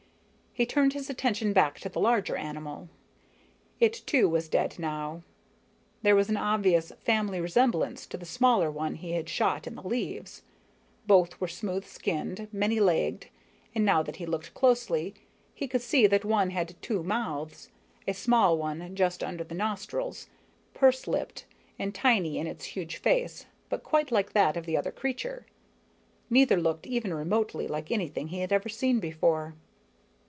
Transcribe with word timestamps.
He 0.53 0.65
turned 0.65 0.91
his 0.91 1.09
attention 1.09 1.53
back 1.53 1.79
to 1.79 1.87
the 1.87 2.01
larger 2.01 2.35
animal. 2.35 2.89
It, 3.79 3.93
too, 4.05 4.27
was 4.27 4.49
dead 4.49 4.77
now. 4.77 5.23
There 6.01 6.13
was 6.13 6.27
an 6.27 6.35
obvious 6.35 6.91
family 6.99 7.39
resemblance 7.39 8.05
to 8.07 8.17
the 8.17 8.25
smaller 8.25 8.69
one 8.69 8.95
he 8.95 9.11
had 9.13 9.29
shot 9.29 9.65
in 9.65 9.75
the 9.75 9.81
leaves. 9.87 10.41
Both 11.07 11.39
were 11.39 11.47
smooth 11.47 11.85
skinned, 11.85 12.49
many 12.51 12.81
legged, 12.81 13.27
and 13.73 13.85
now 13.85 14.03
that 14.03 14.17
he 14.17 14.25
looked 14.25 14.53
closely 14.53 15.13
he 15.55 15.69
could 15.69 15.81
see 15.81 16.05
this 16.05 16.25
one 16.25 16.49
had 16.49 16.75
two 16.81 17.01
mouths, 17.01 17.69
a 18.05 18.13
small 18.13 18.57
one 18.57 18.93
just 18.93 19.23
under 19.23 19.45
the 19.45 19.55
nostrils, 19.55 20.27
purse 20.73 21.07
lipped 21.07 21.45
and 21.79 21.95
tiny 21.95 22.37
in 22.39 22.45
its 22.45 22.65
huge 22.65 22.97
face 22.97 23.45
but 23.69 23.83
quite 23.83 24.11
like 24.11 24.33
that 24.33 24.57
of 24.57 24.65
the 24.65 24.75
other 24.75 24.91
creature. 24.91 25.45
Neither 26.29 26.57
looked 26.59 26.85
even 26.87 27.13
remotely 27.13 27.69
like 27.69 27.89
anything 27.89 28.27
he 28.27 28.39
had 28.41 28.51
ever 28.51 28.67
seen 28.67 28.99
before. 28.99 29.55